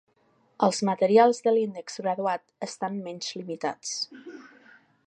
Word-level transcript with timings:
Els 0.67 0.79
materials 0.89 1.41
de 1.47 1.53
l'índex 1.57 2.01
graduat 2.07 2.45
estan 2.69 2.99
menys 3.11 3.31
limitats. 3.43 3.95